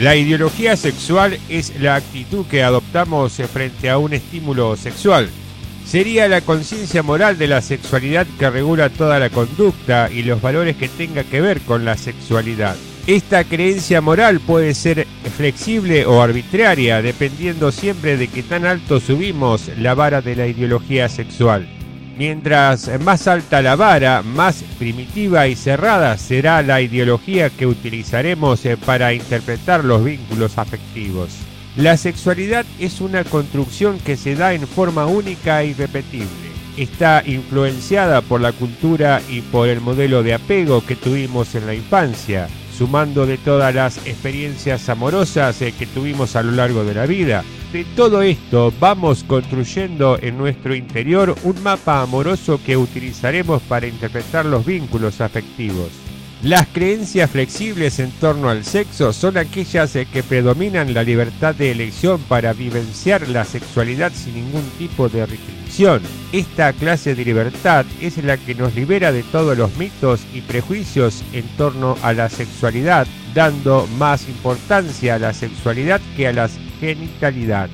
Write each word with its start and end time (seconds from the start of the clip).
La 0.00 0.14
ideología 0.14 0.76
sexual 0.76 1.40
es 1.48 1.80
la 1.80 1.96
actitud 1.96 2.46
que 2.46 2.62
adoptamos 2.62 3.32
frente 3.52 3.90
a 3.90 3.98
un 3.98 4.12
estímulo 4.12 4.76
sexual. 4.76 5.28
Sería 5.84 6.28
la 6.28 6.40
conciencia 6.40 7.02
moral 7.02 7.36
de 7.36 7.48
la 7.48 7.60
sexualidad 7.62 8.24
que 8.38 8.48
regula 8.48 8.90
toda 8.90 9.18
la 9.18 9.28
conducta 9.28 10.08
y 10.08 10.22
los 10.22 10.40
valores 10.40 10.76
que 10.76 10.88
tenga 10.88 11.24
que 11.24 11.40
ver 11.40 11.60
con 11.62 11.84
la 11.84 11.96
sexualidad. 11.96 12.76
Esta 13.08 13.42
creencia 13.42 14.00
moral 14.00 14.38
puede 14.38 14.74
ser 14.74 15.04
flexible 15.36 16.06
o 16.06 16.22
arbitraria, 16.22 17.02
dependiendo 17.02 17.72
siempre 17.72 18.16
de 18.16 18.28
qué 18.28 18.44
tan 18.44 18.66
alto 18.66 19.00
subimos 19.00 19.68
la 19.78 19.94
vara 19.94 20.20
de 20.20 20.36
la 20.36 20.46
ideología 20.46 21.08
sexual. 21.08 21.77
Mientras 22.18 22.90
más 23.00 23.28
alta 23.28 23.62
la 23.62 23.76
vara, 23.76 24.22
más 24.22 24.64
primitiva 24.76 25.46
y 25.46 25.54
cerrada 25.54 26.18
será 26.18 26.62
la 26.62 26.80
ideología 26.80 27.48
que 27.48 27.64
utilizaremos 27.64 28.66
eh, 28.66 28.76
para 28.76 29.14
interpretar 29.14 29.84
los 29.84 30.02
vínculos 30.02 30.58
afectivos. 30.58 31.30
La 31.76 31.96
sexualidad 31.96 32.66
es 32.80 33.00
una 33.00 33.22
construcción 33.22 34.00
que 34.00 34.16
se 34.16 34.34
da 34.34 34.52
en 34.52 34.66
forma 34.66 35.06
única 35.06 35.62
y 35.62 35.74
repetible. 35.74 36.26
Está 36.76 37.22
influenciada 37.24 38.20
por 38.20 38.40
la 38.40 38.50
cultura 38.50 39.22
y 39.28 39.40
por 39.40 39.68
el 39.68 39.80
modelo 39.80 40.24
de 40.24 40.34
apego 40.34 40.84
que 40.84 40.96
tuvimos 40.96 41.54
en 41.54 41.66
la 41.66 41.74
infancia, 41.74 42.48
sumando 42.78 43.26
de 43.26 43.38
todas 43.38 43.74
las 43.74 43.98
experiencias 44.06 44.88
amorosas 44.88 45.60
eh, 45.62 45.74
que 45.76 45.86
tuvimos 45.86 46.36
a 46.36 46.44
lo 46.44 46.52
largo 46.52 46.84
de 46.84 46.94
la 46.94 47.06
vida, 47.06 47.42
de 47.72 47.84
todo 47.96 48.22
esto 48.22 48.72
vamos 48.78 49.24
construyendo 49.24 50.16
en 50.22 50.38
nuestro 50.38 50.76
interior 50.76 51.34
un 51.42 51.60
mapa 51.64 52.00
amoroso 52.00 52.60
que 52.64 52.76
utilizaremos 52.76 53.60
para 53.62 53.88
interpretar 53.88 54.46
los 54.46 54.64
vínculos 54.64 55.20
afectivos. 55.20 56.07
Las 56.42 56.68
creencias 56.68 57.32
flexibles 57.32 57.98
en 57.98 58.12
torno 58.12 58.48
al 58.48 58.64
sexo 58.64 59.12
son 59.12 59.36
aquellas 59.36 59.92
que 60.12 60.22
predominan 60.22 60.94
la 60.94 61.02
libertad 61.02 61.52
de 61.52 61.72
elección 61.72 62.20
para 62.28 62.52
vivenciar 62.52 63.28
la 63.28 63.44
sexualidad 63.44 64.12
sin 64.14 64.34
ningún 64.34 64.62
tipo 64.78 65.08
de 65.08 65.26
restricción. 65.26 66.00
Esta 66.32 66.72
clase 66.72 67.16
de 67.16 67.24
libertad 67.24 67.84
es 68.00 68.22
la 68.22 68.36
que 68.36 68.54
nos 68.54 68.76
libera 68.76 69.10
de 69.10 69.24
todos 69.24 69.58
los 69.58 69.76
mitos 69.78 70.20
y 70.32 70.40
prejuicios 70.42 71.24
en 71.32 71.44
torno 71.56 71.96
a 72.02 72.12
la 72.12 72.28
sexualidad, 72.28 73.08
dando 73.34 73.88
más 73.98 74.28
importancia 74.28 75.16
a 75.16 75.18
la 75.18 75.34
sexualidad 75.34 76.00
que 76.16 76.28
a 76.28 76.32
las 76.32 76.52
genitalidad. 76.78 77.68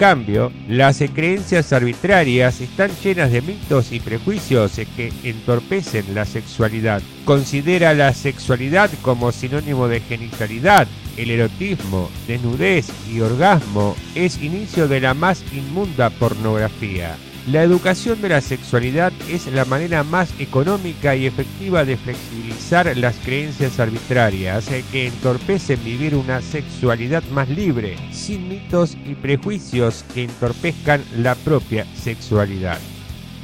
Cambio, 0.00 0.50
las 0.66 1.04
creencias 1.14 1.74
arbitrarias 1.74 2.62
están 2.62 2.90
llenas 3.04 3.30
de 3.32 3.42
mitos 3.42 3.92
y 3.92 4.00
prejuicios 4.00 4.80
que 4.96 5.12
entorpecen 5.24 6.14
la 6.14 6.24
sexualidad. 6.24 7.02
Considera 7.26 7.92
la 7.92 8.14
sexualidad 8.14 8.88
como 9.02 9.30
sinónimo 9.30 9.88
de 9.88 10.00
genitalidad. 10.00 10.88
El 11.18 11.30
erotismo, 11.30 12.08
desnudez 12.26 12.88
y 13.12 13.20
orgasmo 13.20 13.94
es 14.14 14.42
inicio 14.42 14.88
de 14.88 15.02
la 15.02 15.12
más 15.12 15.44
inmunda 15.52 16.08
pornografía. 16.08 17.18
La 17.50 17.64
educación 17.64 18.22
de 18.22 18.28
la 18.28 18.40
sexualidad 18.42 19.12
es 19.28 19.46
la 19.52 19.64
manera 19.64 20.04
más 20.04 20.32
económica 20.38 21.16
y 21.16 21.26
efectiva 21.26 21.84
de 21.84 21.96
flexibilizar 21.96 22.96
las 22.96 23.16
creencias 23.16 23.80
arbitrarias 23.80 24.70
eh, 24.70 24.84
que 24.92 25.08
entorpecen 25.08 25.82
vivir 25.82 26.14
una 26.14 26.42
sexualidad 26.42 27.24
más 27.32 27.48
libre, 27.48 27.96
sin 28.12 28.48
mitos 28.48 28.96
y 29.04 29.16
prejuicios 29.16 30.04
que 30.14 30.24
entorpezcan 30.24 31.02
la 31.16 31.34
propia 31.34 31.86
sexualidad. 31.96 32.78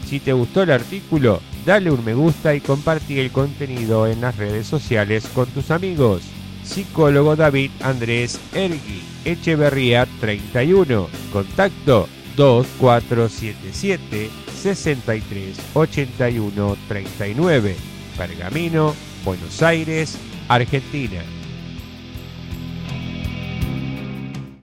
Si 0.07 0.21
te 0.21 0.33
gustó 0.33 0.63
el 0.63 0.71
artículo, 0.71 1.41
dale 1.65 1.91
un 1.91 2.05
me 2.05 2.15
gusta 2.15 2.55
y 2.55 2.61
compartí 2.61 3.19
el 3.19 3.33
contenido 3.33 4.07
en 4.07 4.21
las 4.21 4.37
redes 4.37 4.69
sociales 4.69 5.29
con 5.35 5.47
tus 5.49 5.73
amigos. 5.73 6.23
Psicólogo 6.63 7.35
David 7.35 7.73
Andrés 7.81 8.39
Ergui, 8.55 9.03
Echeverría 9.25 10.07
31. 10.21 11.09
Contacto 11.33 12.09
2477 12.37 14.31
63 14.55 15.57
81 15.75 16.77
39. 16.89 17.77
Pergamino, 18.17 18.95
Buenos 19.25 19.63
Aires, 19.63 20.19
Argentina. 20.49 21.23